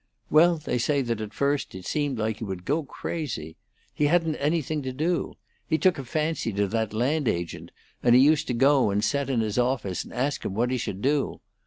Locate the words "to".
4.81-4.91, 6.53-6.67, 8.47-8.55